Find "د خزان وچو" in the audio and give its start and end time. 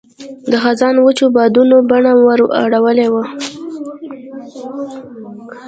0.51-1.25